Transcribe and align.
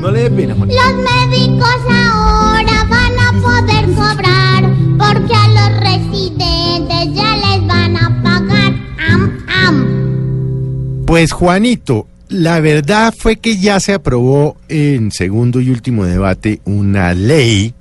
No 0.00 0.10
le 0.10 0.22
dé 0.22 0.30
pena, 0.30 0.54
Juan. 0.54 0.68
Los 0.68 0.94
médicos 0.96 1.76
ahora 1.88 2.84
van 2.88 3.18
a 3.18 3.32
poder 3.42 3.84
cobrar 3.94 4.64
porque 4.98 5.34
a 5.34 5.48
los 5.48 5.80
residentes 5.80 7.14
ya 7.14 7.36
les 7.36 7.66
van 7.66 7.96
a 7.96 8.22
pagar. 8.22 8.74
Am, 8.98 9.46
am. 9.48 11.04
Pues 11.04 11.32
Juanito, 11.32 12.06
la 12.30 12.60
verdad 12.60 13.12
fue 13.16 13.36
que 13.36 13.58
ya 13.58 13.78
se 13.78 13.92
aprobó 13.92 14.56
en 14.68 15.12
segundo 15.12 15.60
y 15.60 15.68
último 15.68 16.04
debate 16.06 16.60
una 16.64 17.12
ley 17.12 17.74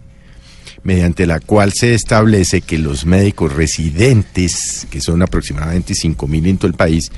mediante 0.83 1.25
la 1.25 1.39
cual 1.39 1.71
se 1.71 1.93
establece 1.93 2.61
que 2.61 2.77
los 2.77 3.05
médicos 3.05 3.53
residentes, 3.53 4.87
que 4.89 5.01
son 5.01 5.21
aproximadamente 5.21 5.93
5 5.93 6.27
mil 6.27 6.47
en 6.47 6.57
todo 6.57 6.67
el 6.67 6.73
país, 6.73 7.11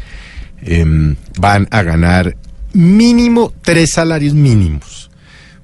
em, 0.62 1.16
van 1.40 1.68
a 1.72 1.81
ganar 1.81 2.36
mínimo 2.73 3.53
tres 3.61 3.91
salarios 3.91 4.33
mínimos. 4.33 5.09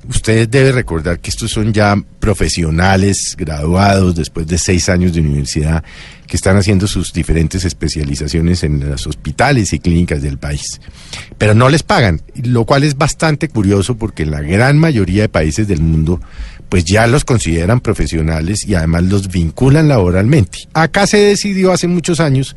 Ustedes 0.09 0.49
deben 0.49 0.73
recordar 0.73 1.19
que 1.19 1.29
estos 1.29 1.51
son 1.51 1.73
ya 1.73 1.95
profesionales 2.21 3.35
graduados 3.37 4.15
después 4.15 4.47
de 4.47 4.57
seis 4.57 4.87
años 4.87 5.13
de 5.13 5.19
universidad 5.19 5.83
que 6.27 6.37
están 6.37 6.55
haciendo 6.55 6.87
sus 6.87 7.11
diferentes 7.11 7.65
especializaciones 7.65 8.63
en 8.63 8.89
los 8.89 9.05
hospitales 9.05 9.73
y 9.73 9.79
clínicas 9.79 10.21
del 10.21 10.37
país. 10.37 10.79
Pero 11.37 11.55
no 11.55 11.67
les 11.67 11.83
pagan, 11.83 12.21
lo 12.41 12.63
cual 12.63 12.83
es 12.83 12.97
bastante 12.97 13.49
curioso 13.49 13.97
porque 13.97 14.23
en 14.23 14.31
la 14.31 14.41
gran 14.41 14.77
mayoría 14.77 15.23
de 15.23 15.29
países 15.29 15.67
del 15.67 15.81
mundo 15.81 16.21
pues 16.69 16.85
ya 16.85 17.07
los 17.07 17.23
consideran 17.23 17.79
profesionales 17.79 18.65
y 18.65 18.75
además 18.75 19.03
los 19.03 19.29
vinculan 19.29 19.87
laboralmente. 19.87 20.67
Acá 20.73 21.07
se 21.07 21.17
decidió 21.17 21.71
hace 21.71 21.87
muchos 21.87 22.19
años 22.19 22.55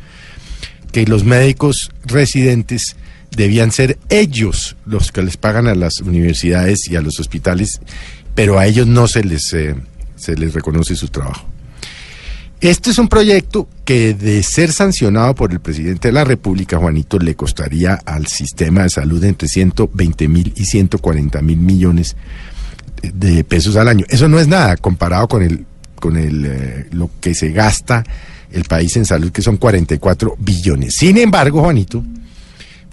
que 0.93 1.07
los 1.07 1.25
médicos 1.25 1.91
residentes 2.05 2.97
debían 3.31 3.73
ser 3.73 3.99
ellos 4.09 4.77
los 4.87 5.13
que 5.13 5.23
les 5.23 5.37
pagan 5.37 5.67
a 5.67 5.75
las 5.75 6.01
universidades 6.01 6.89
y 6.89 6.97
a 6.97 7.01
los 7.01 7.21
hospitales, 7.21 7.81
pero 8.35 8.59
a 8.59 8.67
ellos 8.67 8.87
no 8.87 9.09
se 9.09 9.25
les, 9.25 9.53
eh, 9.53 9.75
se 10.17 10.37
les 10.37 10.55
reconoce 10.55 10.97
su 10.97 11.09
trabajo. 11.09 11.47
Este 12.61 12.91
es 12.91 12.99
un 12.99 13.09
proyecto 13.09 13.69
que 13.87 14.13
de 14.13 14.43
ser 14.43 14.71
sancionado 14.73 15.35
por 15.35 15.51
el 15.51 15.61
presidente 15.61 16.09
de 16.09 16.13
la 16.13 16.25
República, 16.25 16.77
Juanito, 16.77 17.19
le 17.19 17.35
costaría 17.35 17.95
al 18.05 18.27
sistema 18.27 18.83
de 18.83 18.91
salud 18.91 19.25
entre 19.25 19.49
120 19.49 20.29
mil 20.29 20.53
y 20.55 20.67
140 20.67 21.41
mil 21.41 21.57
millones 21.57 22.17
de 23.03 23.45
pesos 23.45 23.77
al 23.77 23.89
año. 23.89 24.05
Eso 24.11 24.29
no 24.29 24.39
es 24.39 24.47
nada 24.47 24.77
comparado 24.77 25.27
con 25.27 25.43
el 25.43 25.65
con 26.01 26.17
el 26.17 26.45
eh, 26.47 26.87
lo 26.91 27.11
que 27.21 27.35
se 27.35 27.53
gasta 27.53 28.05
el 28.51 28.65
país 28.65 28.97
en 28.97 29.07
salud, 29.07 29.31
que 29.31 29.43
son 29.43 29.57
44 29.57 30.35
billones. 30.39 30.97
Sin 30.97 31.17
embargo, 31.19 31.61
Juanito, 31.61 32.03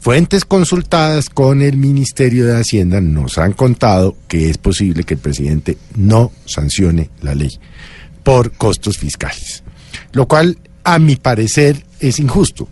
fuentes 0.08 0.46
consultadas 0.46 1.30
con 1.30 1.62
el 1.62 1.76
Ministerio 1.76 2.46
de 2.46 2.58
Hacienda 2.58 3.02
nos 3.02 3.38
han 3.38 3.52
contado 3.52 4.16
que 4.30 4.50
es 4.50 4.58
posible 4.58 5.04
que 5.04 5.16
el 5.16 5.20
presidente 5.20 5.78
no 5.98 6.32
sancione 6.46 7.10
la 7.22 7.36
ley 7.36 7.60
por 8.24 8.54
costos 8.54 8.98
fiscales, 8.98 9.66
lo 10.14 10.26
cual 10.26 10.60
a 10.86 10.98
mi 10.98 11.18
parecer 11.18 11.84
es 12.00 12.20
injusto, 12.20 12.70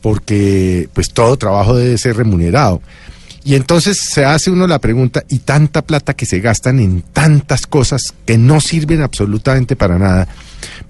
porque 0.00 0.88
pues 0.92 1.12
todo 1.12 1.36
trabajo 1.36 1.74
debe 1.74 1.98
ser 1.98 2.16
remunerado. 2.16 2.80
Y 3.42 3.56
entonces 3.56 3.98
se 3.98 4.24
hace 4.24 4.52
uno 4.52 4.68
la 4.68 4.78
pregunta, 4.78 5.24
y 5.28 5.40
tanta 5.40 5.82
plata 5.82 6.14
que 6.14 6.24
se 6.24 6.38
gastan 6.38 6.78
en 6.78 7.02
tantas 7.02 7.66
cosas 7.66 8.14
que 8.24 8.38
no 8.38 8.60
sirven 8.60 9.02
absolutamente 9.02 9.74
para 9.74 9.98
nada, 9.98 10.28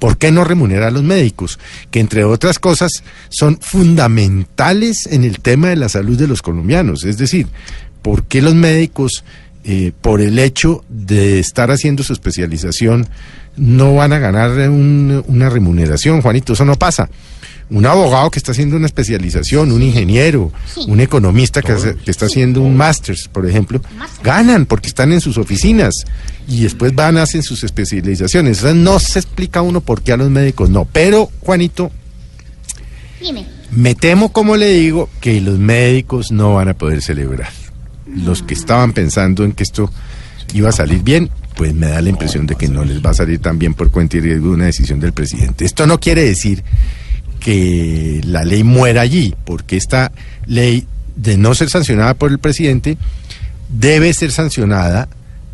¿por 0.00 0.18
qué 0.18 0.32
no 0.32 0.42
remunerar 0.42 0.88
a 0.88 0.90
los 0.90 1.04
médicos? 1.04 1.60
Que 1.92 2.00
entre 2.00 2.24
otras 2.24 2.58
cosas 2.58 3.04
son 3.28 3.58
fundamentales 3.60 5.06
en 5.06 5.22
el 5.24 5.38
tema 5.40 5.68
de 5.68 5.76
la 5.76 5.88
salud 5.88 6.18
de 6.18 6.26
los 6.26 6.42
colombianos. 6.42 7.04
Es 7.04 7.18
decir, 7.18 7.46
¿por 8.02 8.24
qué 8.24 8.42
los 8.42 8.54
médicos, 8.56 9.22
eh, 9.64 9.92
por 10.00 10.20
el 10.20 10.38
hecho 10.38 10.84
de 10.88 11.38
estar 11.38 11.70
haciendo 11.70 12.02
su 12.02 12.12
especialización, 12.12 13.06
no 13.56 13.94
van 13.94 14.12
a 14.12 14.18
ganar 14.18 14.50
un- 14.70 15.22
una 15.28 15.48
remuneración, 15.50 16.22
Juanito? 16.22 16.54
Eso 16.54 16.64
no 16.64 16.76
pasa. 16.76 17.08
Un 17.70 17.86
abogado 17.86 18.30
que 18.32 18.38
está 18.40 18.50
haciendo 18.50 18.76
una 18.76 18.86
especialización, 18.86 19.70
un 19.70 19.80
ingeniero, 19.82 20.52
Sí. 20.74 20.84
un 20.88 20.98
economista 21.00 21.62
que, 21.62 21.70
hace- 21.72 21.94
que 21.94 22.10
está 22.10 22.26
haciendo 22.26 22.60
un 22.62 22.76
máster, 22.76 23.16
por 23.32 23.48
ejemplo, 23.48 23.80
ganan 24.24 24.66
porque 24.66 24.88
están 24.88 25.12
en 25.12 25.20
sus 25.20 25.38
oficinas 25.38 25.94
y 26.48 26.62
después 26.64 26.92
van, 26.94 27.16
hacen 27.16 27.42
sus 27.44 27.62
especializaciones. 27.62 28.58
O 28.58 28.62
sea, 28.62 28.74
no 28.74 28.98
se 28.98 29.20
explica 29.20 29.62
uno 29.62 29.80
por 29.80 30.02
qué 30.02 30.12
a 30.12 30.16
los 30.16 30.30
médicos 30.30 30.68
no. 30.68 30.84
Pero, 30.84 31.30
Juanito, 31.40 31.92
Dime. 33.20 33.46
me 33.70 33.94
temo, 33.94 34.32
como 34.32 34.56
le 34.56 34.70
digo, 34.72 35.08
que 35.20 35.40
los 35.40 35.58
médicos 35.58 36.32
no 36.32 36.54
van 36.54 36.68
a 36.68 36.74
poder 36.74 37.02
celebrar. 37.02 37.50
Los 38.12 38.42
que 38.42 38.54
estaban 38.54 38.92
pensando 38.92 39.44
en 39.44 39.52
que 39.52 39.62
esto 39.62 39.92
iba 40.54 40.70
a 40.70 40.72
salir 40.72 41.02
bien, 41.02 41.30
pues 41.54 41.72
me 41.74 41.86
da 41.86 42.00
la 42.00 42.08
impresión 42.08 42.46
de 42.46 42.56
que 42.56 42.66
no 42.66 42.84
les 42.84 43.00
va 43.04 43.10
a 43.10 43.14
salir 43.14 43.38
tan 43.38 43.58
bien 43.60 43.74
por 43.74 43.90
cuenta 43.92 44.16
y 44.16 44.20
riesgo 44.20 44.48
de 44.48 44.54
una 44.54 44.64
decisión 44.64 44.98
del 44.98 45.12
presidente. 45.12 45.64
Esto 45.64 45.86
no 45.86 46.00
quiere 46.00 46.24
decir 46.24 46.64
que 47.40 48.20
la 48.24 48.44
ley 48.44 48.62
muera 48.62 49.00
allí, 49.00 49.34
porque 49.44 49.76
esta 49.76 50.12
ley, 50.46 50.86
de 51.16 51.36
no 51.36 51.54
ser 51.54 51.70
sancionada 51.70 52.14
por 52.14 52.30
el 52.30 52.38
presidente, 52.38 52.96
debe 53.68 54.12
ser 54.14 54.30
sancionada 54.30 55.08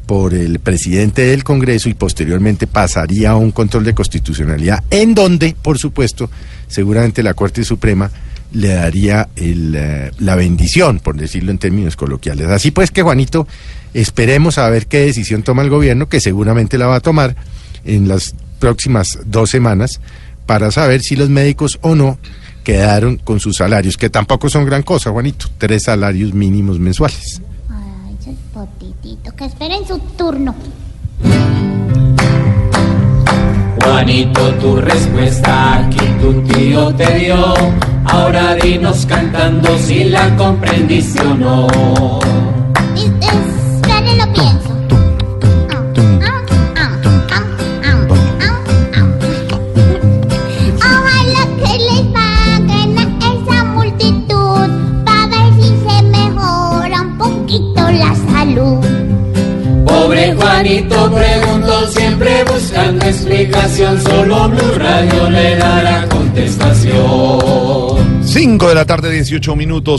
por 0.07 0.35
el 0.35 0.61
presidente 0.61 1.23
del 1.23 1.43
Congreso 1.43 1.89
y 1.89 1.95
posteriormente 1.95 2.67
pasaría 2.67 3.31
a 3.31 3.37
un 3.37 3.51
control 3.51 3.85
de 3.85 3.95
constitucionalidad, 3.95 4.85
en 4.91 5.15
donde, 5.15 5.57
por 5.61 5.79
supuesto, 5.79 6.31
seguramente 6.69 7.23
la 7.23 7.35
Corte 7.35 7.65
Suprema 7.65 8.11
le 8.53 8.69
daría 8.69 9.29
el, 9.35 9.75
eh, 9.77 10.11
la 10.19 10.37
bendición, 10.37 11.01
por 11.01 11.17
decirlo 11.17 11.51
en 11.51 11.59
términos 11.59 11.97
coloquiales. 11.97 12.49
Así 12.49 12.71
pues 12.71 12.91
que, 12.93 13.03
Juanito, 13.03 13.49
esperemos 13.95 14.59
a 14.59 14.71
ver 14.71 14.87
qué 14.87 15.01
decisión 15.01 15.43
toma 15.43 15.63
el 15.63 15.71
gobierno, 15.71 16.09
que 16.09 16.21
seguramente 16.21 16.79
la 16.79 16.87
va 16.87 16.97
a 16.97 17.01
tomar 17.01 17.35
en 17.85 18.07
las 18.07 18.35
próximas 18.61 19.19
dos 19.25 19.51
semanas, 19.51 20.01
para 20.47 20.71
saber 20.71 21.03
si 21.03 21.17
los 21.17 21.29
médicos 21.29 21.79
o 21.83 21.95
no 21.95 22.19
quedaron 22.65 23.17
con 23.19 23.39
sus 23.41 23.57
salarios, 23.57 23.97
que 23.97 24.11
tampoco 24.11 24.49
son 24.49 24.65
gran 24.65 24.83
cosa, 24.83 25.11
Juanito, 25.11 25.47
tres 25.59 25.85
salarios 25.85 26.33
mínimos 26.33 26.79
mensuales. 26.79 27.41
Ay, 27.69 28.17
esos 28.21 28.35
potititos, 28.53 29.35
que 29.35 29.45
esperen 29.45 29.87
su 29.87 29.99
turno. 30.17 30.55
Juanito, 33.83 34.55
tu 34.55 34.77
respuesta 34.77 35.79
aquí 35.87 35.99
tu 36.21 36.43
tío 36.43 36.93
te 36.95 37.19
dio. 37.19 37.55
Ahora 38.05 38.55
dinos 38.57 39.07
cantando 39.07 39.79
si 39.79 40.05
la 40.05 40.35
comprendiste 40.37 41.21
o 41.21 41.35
no. 41.35 41.67
Es- 42.97 43.66
Juanito 60.57 61.13
preguntó 61.13 61.87
siempre 61.89 62.43
buscando 62.45 63.05
explicación. 63.05 64.01
Solo 64.01 64.49
Blue 64.49 64.79
Radio 64.79 65.29
le 65.29 65.57
dará 65.57 66.09
contestación. 66.09 68.25
5 68.25 68.69
de 68.69 68.75
la 68.75 68.87
tarde, 68.87 69.11
18 69.11 69.55
minutos. 69.55 69.95